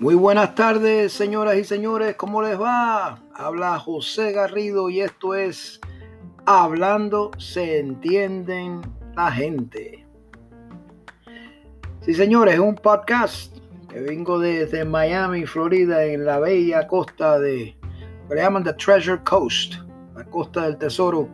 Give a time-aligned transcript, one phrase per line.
[0.00, 3.22] Muy buenas tardes, señoras y señores, ¿cómo les va?
[3.32, 5.80] Habla José Garrido y esto es
[6.46, 8.80] Hablando se entienden
[9.14, 10.04] la gente.
[12.00, 13.56] Sí, señores, es un podcast
[13.88, 17.76] que vengo desde Miami, Florida, en la bella costa de,
[18.28, 19.74] le llaman The Treasure Coast,
[20.16, 21.28] la costa del tesoro,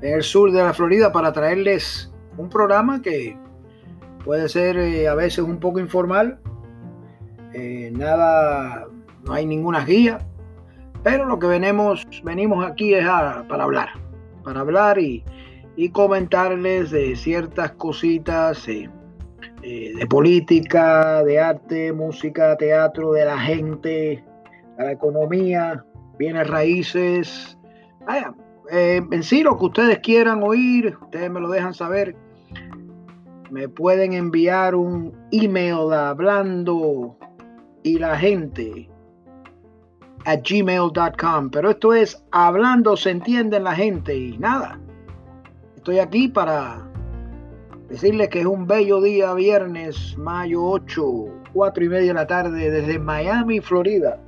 [0.00, 3.36] en el sur de la Florida, para traerles un programa que
[4.24, 6.38] puede ser eh, a veces un poco informal,
[7.58, 8.86] eh, nada,
[9.24, 10.18] no hay ninguna guía,
[11.02, 13.06] pero lo que venimos, venimos aquí es
[13.48, 13.88] para hablar,
[14.44, 15.24] para hablar y,
[15.92, 18.90] comentarles de ciertas cositas eh,
[19.62, 24.22] eh, de política, de arte, música, teatro, de la gente,
[24.76, 25.82] de la economía,
[26.18, 27.56] bienes raíces.
[28.06, 28.34] Vaya,
[28.70, 32.16] en lo que ustedes quieran oír, ustedes me lo dejan saber.
[33.50, 37.16] Me pueden enviar un email hablando
[37.86, 38.90] y la gente
[40.24, 41.50] a gmail.com.
[41.50, 44.80] Pero esto es hablando, se entiende la gente y nada.
[45.76, 46.84] Estoy aquí para
[47.88, 51.04] decirles que es un bello día, viernes, mayo 8,
[51.52, 54.20] 4 y media de la tarde, desde Miami, Florida.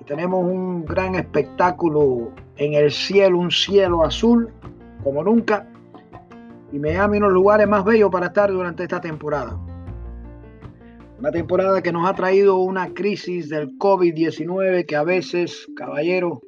[0.00, 4.52] Y tenemos un gran espectáculo en el cielo, un cielo azul
[5.02, 5.66] como nunca.
[6.70, 9.58] Y Miami, uno de los lugares más bellos para estar durante esta temporada.
[11.18, 16.40] Una temporada que nos ha traído una crisis del COVID-19 que a veces, caballero,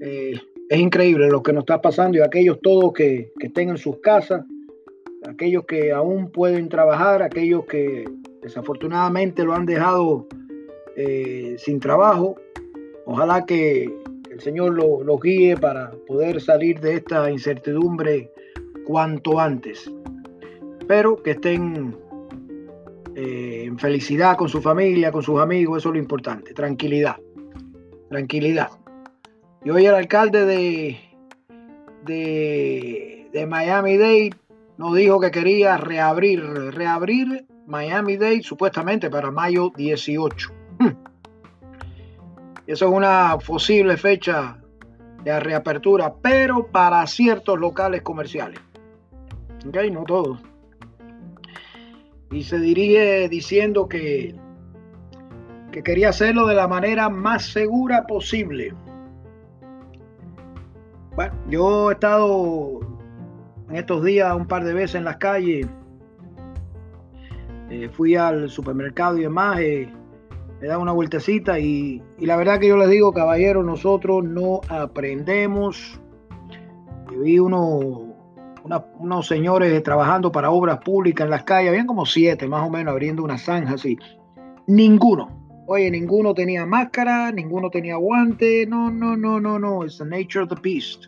[0.00, 0.34] eh,
[0.68, 4.44] es increíble lo que nos está pasando y aquellos todos que, estén en sus casas,
[5.28, 8.04] aquellos que aún pueden trabajar, aquellos que
[8.42, 10.26] desafortunadamente lo han dejado
[10.96, 12.34] eh, sin trabajo.
[13.06, 13.84] Ojalá que
[14.28, 18.28] el Señor los lo guíe para poder salir de esta incertidumbre
[18.86, 19.88] cuanto antes.
[20.88, 21.94] Pero que estén
[23.14, 27.16] eh, en felicidad con su familia, con sus amigos, eso es lo importante, tranquilidad,
[28.08, 28.70] tranquilidad.
[29.64, 30.98] Y hoy el alcalde de,
[32.04, 34.30] de, Miami Dade
[34.78, 40.50] nos dijo que quería reabrir, reabrir Miami Dade supuestamente para mayo 18.
[40.78, 40.88] Hmm.
[42.66, 44.58] Eso es una posible fecha
[45.22, 48.58] de reapertura, pero para ciertos locales comerciales.
[49.66, 49.76] ¿Ok?
[49.90, 50.51] No todos
[52.32, 54.34] y se dirige diciendo que,
[55.70, 58.74] que quería hacerlo de la manera más segura posible.
[61.14, 62.80] Bueno, yo he estado
[63.68, 65.66] en estos días un par de veces en las calles.
[67.68, 69.60] Eh, fui al supermercado y demás.
[69.60, 69.92] Eh,
[70.62, 74.62] he dado una vueltecita y, y, la verdad que yo les digo, caballeros, nosotros no
[74.68, 76.00] aprendemos.
[77.18, 78.11] Vi uno,
[78.98, 82.92] unos señores trabajando para obras públicas en las calles, habían como siete más o menos
[82.92, 83.98] abriendo una zanja así.
[84.66, 90.04] Ninguno, oye, ninguno tenía máscara, ninguno tenía guante, no, no, no, no, no, it's the
[90.04, 91.06] nature of the beast,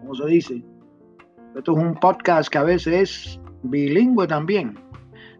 [0.00, 0.64] como se dice.
[1.56, 4.78] Esto es un podcast que a veces es bilingüe también.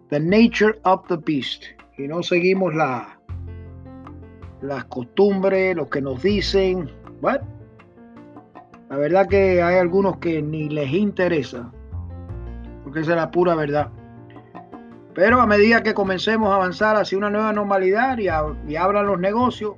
[0.08, 1.64] The nature of the beast.
[1.98, 3.20] Y no seguimos la,
[4.62, 6.90] las costumbres, lo que nos dicen.
[7.20, 7.42] What?
[8.90, 11.72] La verdad que hay algunos que ni les interesa,
[12.82, 13.92] porque esa es la pura verdad.
[15.14, 18.26] Pero a medida que comencemos a avanzar hacia una nueva normalidad y,
[18.76, 19.74] abran los negocios,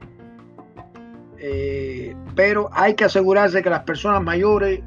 [1.37, 4.81] eh, pero hay que asegurarse que las personas mayores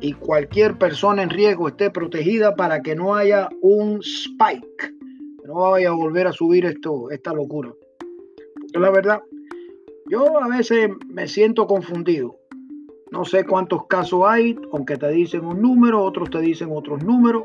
[0.00, 4.92] y cualquier persona en riesgo esté protegida para que no haya un spike,
[5.44, 7.72] no vaya a volver a subir esto, esta locura.
[8.60, 9.22] Porque la verdad,
[10.10, 12.41] yo a veces me siento confundido.
[13.12, 17.44] No sé cuántos casos hay, aunque te dicen un número, otros te dicen otros números.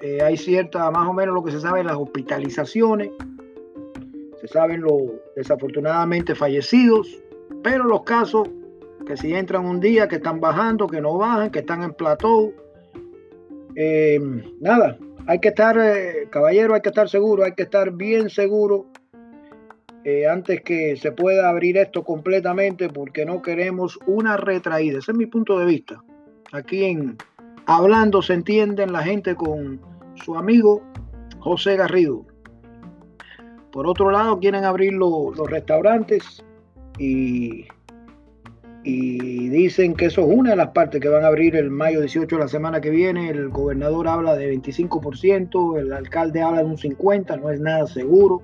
[0.00, 3.10] Eh, hay cierta, más o menos lo que se sabe, las hospitalizaciones.
[4.40, 5.02] Se saben los
[5.34, 7.20] desafortunadamente fallecidos,
[7.64, 8.48] pero los casos
[9.08, 12.54] que si entran un día, que están bajando, que no bajan, que están en plateau.
[13.74, 14.20] Eh,
[14.60, 18.86] nada, hay que estar, eh, caballero, hay que estar seguro, hay que estar bien seguro
[20.06, 25.00] eh, antes que se pueda abrir esto completamente porque no queremos una retraída.
[25.00, 26.00] Ese es mi punto de vista.
[26.52, 27.16] Aquí en
[27.66, 29.80] Hablando se entienden la gente con
[30.14, 30.80] su amigo
[31.40, 32.24] José Garrido.
[33.72, 36.44] Por otro lado, quieren abrir los restaurantes
[37.00, 37.66] y,
[38.84, 41.98] y dicen que eso es una de las partes que van a abrir el mayo
[41.98, 43.30] 18 de la semana que viene.
[43.30, 48.40] El gobernador habla de 25%, el alcalde habla de un 50%, no es nada seguro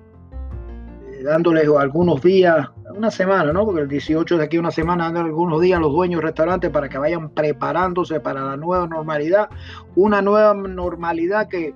[1.22, 3.64] dándoles algunos días, una semana, ¿no?
[3.64, 6.70] Porque el 18 de aquí una semana, dando algunos días a los dueños de restaurantes
[6.70, 9.48] para que vayan preparándose para la nueva normalidad,
[9.94, 11.72] una nueva normalidad que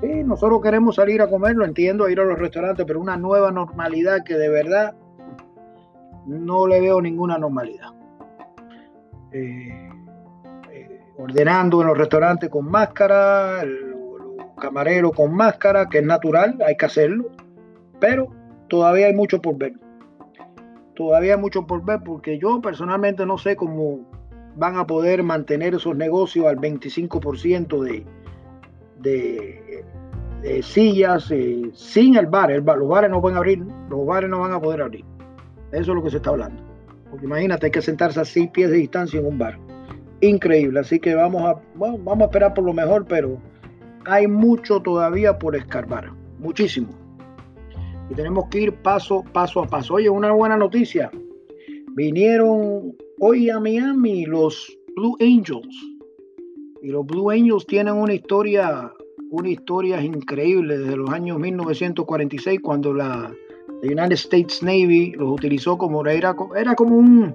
[0.00, 3.16] Sí, nosotros queremos salir a comer, lo entiendo, a ir a los restaurantes, pero una
[3.16, 4.94] nueva normalidad que de verdad
[6.26, 7.90] no le veo ninguna normalidad.
[9.32, 9.88] Eh,
[10.72, 13.94] eh, ordenando en los restaurantes con máscara, el,
[14.60, 17.30] camarero con máscara, que es natural, hay que hacerlo,
[18.00, 18.28] pero
[18.68, 19.74] todavía hay mucho por ver.
[20.94, 24.06] Todavía hay mucho por ver porque yo personalmente no sé cómo
[24.56, 28.06] van a poder mantener esos negocios al 25% de,
[30.42, 32.50] de, sillas eh, sin el bar.
[32.50, 32.78] el bar.
[32.78, 35.04] Los bares no pueden abrir, los bares no van a poder abrir.
[35.72, 36.62] Eso es lo que se está hablando.
[37.10, 39.58] Porque imagínate, hay que sentarse a seis pies de distancia en un bar.
[40.20, 40.80] Increíble.
[40.80, 43.38] Así que vamos a, vamos a esperar por lo mejor, pero
[44.06, 46.12] hay mucho todavía por escarbar.
[46.38, 47.03] Muchísimo.
[48.10, 49.94] Y tenemos que ir paso, paso a paso.
[49.94, 51.10] Oye, una buena noticia.
[51.94, 55.74] Vinieron hoy a Miami los Blue Angels.
[56.82, 58.92] Y los Blue Angels tienen una historia,
[59.30, 63.32] una historia increíble desde los años 1946 cuando la
[63.82, 67.34] United States Navy los utilizó como era, era como un,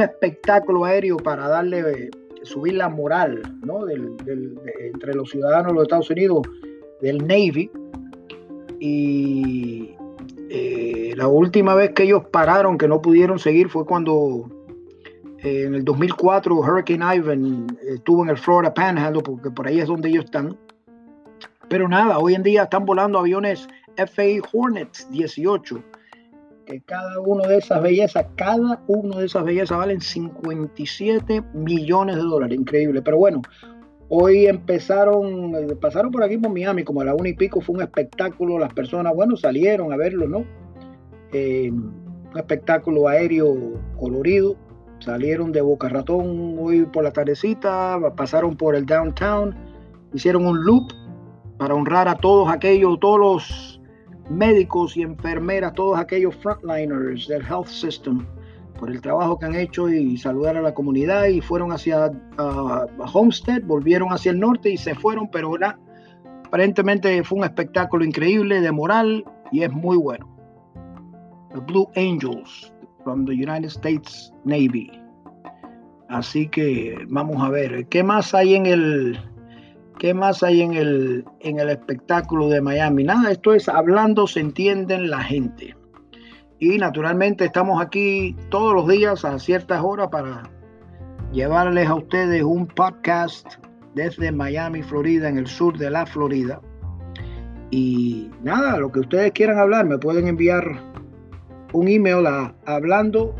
[0.00, 2.10] espectáculo aéreo para darle
[2.42, 3.88] subir la moral ¿no?
[3.88, 6.42] entre los ciudadanos de los Estados Unidos
[7.00, 7.70] del Navy
[8.78, 9.94] y
[10.50, 14.50] eh, la última vez que ellos pararon que no pudieron seguir fue cuando
[15.38, 19.86] eh, en el 2004 Hurricane Ivan estuvo en el Florida Panhandle porque por ahí es
[19.86, 20.58] donde ellos están
[21.68, 25.82] pero nada hoy en día están volando aviones FA Hornets 18,
[26.66, 32.22] que cada uno de esas bellezas, cada uno de esas bellezas valen 57 millones de
[32.22, 33.02] dólares, increíble.
[33.02, 33.42] Pero bueno,
[34.10, 37.76] hoy empezaron, eh, pasaron por aquí por Miami, como a la una y pico, fue
[37.76, 40.44] un espectáculo, las personas, bueno, salieron a verlo, ¿no?
[41.32, 44.56] Eh, un espectáculo aéreo colorido,
[44.98, 49.54] salieron de Boca Ratón hoy por la tardecita, pasaron por el downtown,
[50.12, 50.92] hicieron un loop
[51.56, 53.80] para honrar a todos aquellos, todos los
[54.28, 58.26] médicos y enfermeras, todos aquellos frontliners del health system,
[58.80, 62.10] por el trabajo que han hecho y saludar a la comunidad y fueron hacia
[63.12, 65.52] Homestead, volvieron hacia el norte y se fueron, pero
[66.46, 69.22] aparentemente fue un espectáculo increíble de moral
[69.52, 70.26] y es muy bueno.
[71.52, 72.72] The Blue Angels
[73.04, 74.90] from the United States Navy.
[76.08, 79.20] Así que vamos a ver, ¿qué más hay en el
[79.98, 83.04] ¿Qué más hay en el, en el espectáculo de Miami?
[83.04, 85.76] Nada, esto es hablando, se entienden la gente.
[86.60, 90.42] Y naturalmente estamos aquí todos los días a ciertas horas para
[91.32, 93.46] llevarles a ustedes un podcast
[93.94, 96.60] desde Miami, Florida, en el sur de la Florida.
[97.70, 100.78] Y nada, lo que ustedes quieran hablar, me pueden enviar
[101.72, 103.34] un email a hablando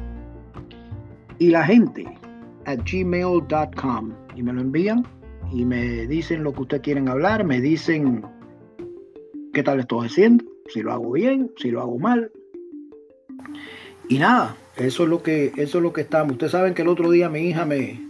[1.39, 2.07] y la gente
[2.65, 5.05] a gmail.com y me lo envían
[5.53, 8.25] y me dicen lo que ustedes quieren hablar, me dicen
[9.53, 12.33] qué tal estoy haciendo, si lo hago bien, si lo hago mal.
[14.09, 16.33] Y nada, eso es lo que, eso es lo que estamos.
[16.33, 18.01] Ustedes saben que el otro día mi hija me,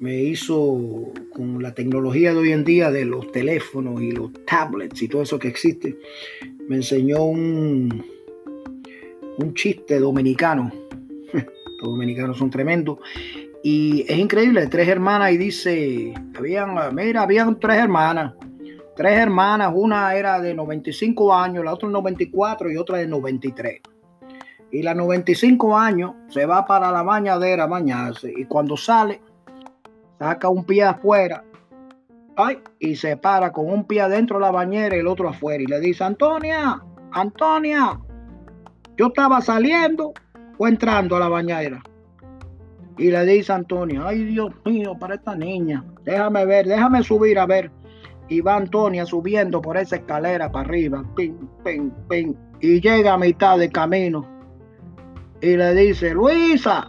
[0.00, 5.00] me hizo con la tecnología de hoy en día de los teléfonos y los tablets
[5.00, 5.96] y todo eso que existe,
[6.68, 8.04] me enseñó un,
[9.38, 10.72] un chiste dominicano.
[11.32, 12.98] Los dominicanos son tremendos.
[13.62, 18.34] Y es increíble, tres hermanas y dice, habían, mira, habían tres hermanas.
[18.96, 23.80] Tres hermanas, una era de 95 años, la otra de 94 y otra de 93.
[24.72, 29.20] Y la 95 años se va para la bañadera a bañarse y cuando sale,
[30.18, 31.44] saca un pie afuera
[32.36, 35.62] ay, y se para con un pie adentro de la bañera y el otro afuera
[35.62, 38.00] y le dice, Antonia, Antonia,
[38.96, 40.12] yo estaba saliendo
[40.58, 41.82] o entrando a la bañera.
[42.98, 47.46] Y le dice Antonia, ay Dios mío, para esta niña, déjame ver, déjame subir a
[47.46, 47.70] ver.
[48.28, 51.34] Y va Antonia subiendo por esa escalera para arriba, ping,
[52.08, 54.26] ping, y llega a mitad de camino.
[55.42, 56.88] Y le dice, Luisa,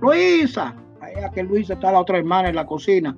[0.00, 3.16] Luisa, allá que Luisa está la otra hermana en la cocina.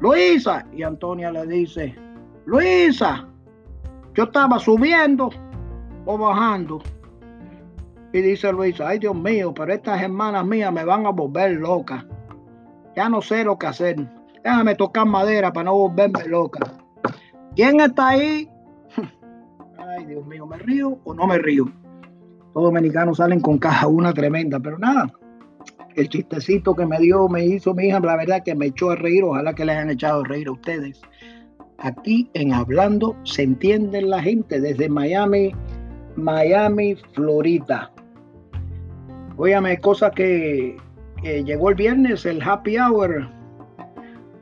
[0.00, 1.94] Luisa, y Antonia le dice,
[2.46, 3.28] Luisa,
[4.14, 5.28] yo estaba subiendo
[6.06, 6.80] o bajando.
[8.14, 12.06] Y dice Luis, ay Dios mío, pero estas hermanas mías me van a volver loca.
[12.96, 13.96] Ya no sé lo que hacer.
[14.42, 16.72] Déjame tocar madera para no volverme loca.
[17.54, 18.48] ¿Quién está ahí?
[19.78, 21.66] Ay Dios mío, ¿me río o no me río?
[22.54, 25.12] Todos dominicanos salen con caja una tremenda, pero nada.
[25.96, 28.96] El chistecito que me dio, me hizo mi hija, la verdad que me echó a
[28.96, 29.24] reír.
[29.24, 31.02] Ojalá que le hayan echado a reír a ustedes.
[31.78, 35.52] Aquí en Hablando se entiende la gente desde Miami,
[36.14, 37.92] Miami, Florida.
[39.36, 40.76] Óyame, cosa que,
[41.22, 43.28] llegó el viernes, el happy hour.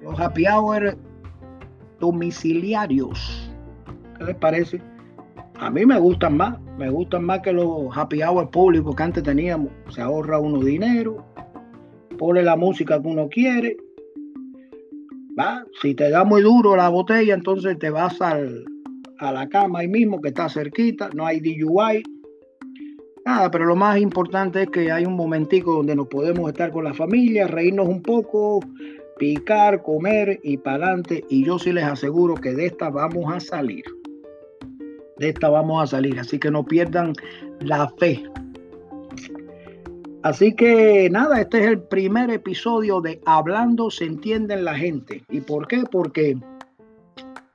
[0.03, 0.99] Los happy hour
[1.99, 3.51] domiciliarios.
[4.19, 4.83] ¿Qué les parece?
[5.59, 9.23] A mí me gustan más, me gustan más que los happy hour públicos que antes
[9.23, 9.71] teníamos.
[9.91, 11.25] Se ahorra uno dinero,
[12.19, 13.77] pone la música que uno quiere.
[15.39, 15.65] ¿va?
[15.81, 18.65] Si te da muy duro la botella, entonces te vas al,
[19.19, 22.03] a la cama ahí mismo, que está cerquita, no hay DUI.
[23.25, 26.83] Nada, pero lo más importante es que hay un momentico donde nos podemos estar con
[26.83, 28.59] la familia, reírnos un poco,
[29.21, 31.23] picar, comer y para adelante.
[31.29, 33.85] Y yo sí les aseguro que de esta vamos a salir.
[35.19, 36.19] De esta vamos a salir.
[36.19, 37.13] Así que no pierdan
[37.61, 38.25] la fe.
[40.23, 45.25] Así que nada, este es el primer episodio de Hablando se entiende la gente.
[45.29, 45.83] ¿Y por qué?
[45.91, 46.37] Porque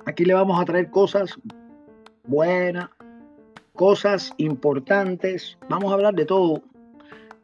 [0.05, 1.39] aquí le vamos a traer cosas
[2.25, 2.89] buenas,
[3.73, 5.57] cosas importantes.
[5.69, 6.61] Vamos a hablar de todo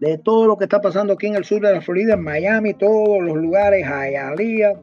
[0.04, 2.74] de todo lo que está pasando aquí en el sur de la Florida, en Miami,
[2.74, 4.74] todos los lugares, Hialeah,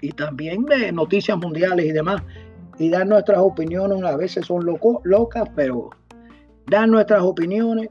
[0.00, 2.22] y también de noticias mundiales y demás,
[2.78, 4.64] y dar nuestras opiniones, a veces son
[5.04, 5.90] locas, pero
[6.66, 7.90] dar nuestras opiniones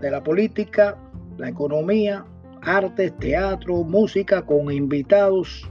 [0.00, 0.96] de la política,
[1.36, 2.24] la economía,
[2.62, 5.68] artes, teatro, música, con invitados.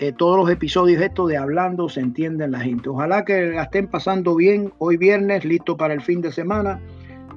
[0.00, 2.88] eh, todos los episodios estos de Hablando se entienden la gente.
[2.88, 6.80] Ojalá que la estén pasando bien hoy viernes, listo para el fin de semana.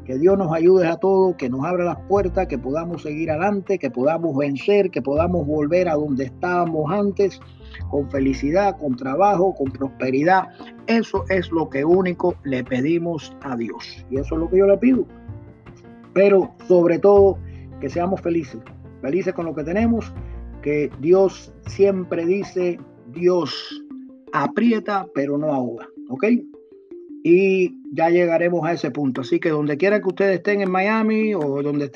[0.07, 3.77] Que Dios nos ayude a todos, que nos abra las puertas, que podamos seguir adelante,
[3.77, 7.41] que podamos vencer, que podamos volver a donde estábamos antes,
[7.91, 10.47] con felicidad, con trabajo, con prosperidad.
[10.87, 14.05] Eso es lo que único le pedimos a Dios.
[14.09, 15.05] Y eso es lo que yo le pido.
[16.13, 17.37] Pero sobre todo,
[17.81, 18.61] que seamos felices,
[19.01, 20.13] felices con lo que tenemos
[20.61, 22.79] que Dios siempre dice,
[23.13, 23.83] Dios
[24.33, 26.25] aprieta pero no ahoga, ¿ok?
[27.29, 29.19] Y ya llegaremos a ese punto.
[29.19, 31.91] Así que donde quiera que ustedes estén en Miami o donde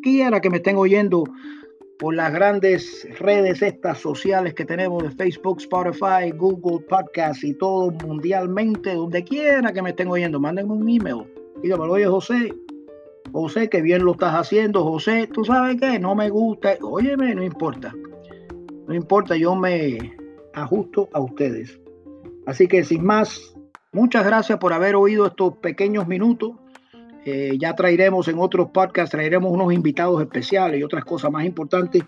[0.00, 1.24] quiera que me estén oyendo
[1.98, 7.90] por las grandes redes estas sociales que tenemos de Facebook, Spotify, Google Podcast y todo
[7.90, 11.24] mundialmente, donde quiera que me estén oyendo, mándenme un email.
[11.64, 12.54] Dígame, oye José,
[13.32, 17.42] José, que bien lo estás haciendo, José, tú sabes qué, no me gusta, óyeme, no
[17.42, 17.92] importa.
[18.86, 20.12] No importa, yo me
[20.54, 21.80] ajusto a ustedes.
[22.46, 23.56] Así que sin más,
[23.92, 26.52] muchas gracias por haber oído estos pequeños minutos.
[27.24, 32.04] Eh, ya traeremos en otros podcasts, traeremos unos invitados especiales y otras cosas más importantes.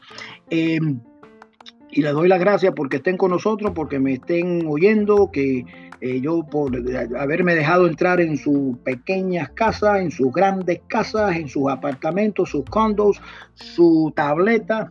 [0.48, 1.00] Em,
[1.90, 5.64] y les doy las gracias porque estén con nosotros, porque me estén oyendo, que
[6.00, 6.72] eh, yo por
[7.18, 12.64] haberme dejado entrar en sus pequeñas casas, en sus grandes casas, en sus apartamentos, sus
[12.66, 13.20] condos,
[13.54, 14.88] su tableta,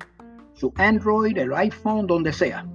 [0.54, 2.66] su Android, el iPhone, donde sea.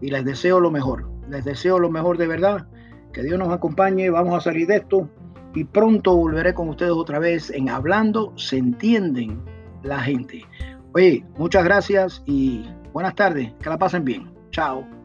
[0.00, 1.10] Y les deseo lo mejor.
[1.28, 2.66] Les deseo lo mejor de verdad.
[3.12, 4.10] Que Dios nos acompañe.
[4.10, 5.08] Vamos a salir de esto.
[5.54, 9.42] Y pronto volveré con ustedes otra vez en Hablando se entienden
[9.82, 10.44] la gente.
[10.94, 13.52] Oye, muchas gracias y buenas tardes.
[13.60, 14.32] Que la pasen bien.
[14.50, 14.99] Chao.